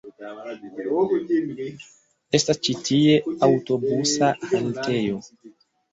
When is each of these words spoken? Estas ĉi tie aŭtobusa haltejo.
Estas 2.37 2.61
ĉi 2.69 2.75
tie 2.89 3.19
aŭtobusa 3.49 4.35
haltejo. 4.55 5.25